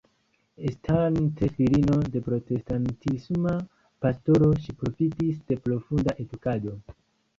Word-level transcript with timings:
Estante 0.57 1.47
filino 1.57 1.99
de 2.15 2.23
protestantisma 2.29 3.53
pastoro 4.07 4.49
ŝi 4.65 4.75
profitis 4.81 5.41
de 5.53 5.63
profunda 5.69 6.17
edukado. 6.25 6.79